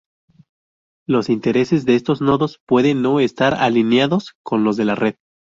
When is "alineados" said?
3.53-4.33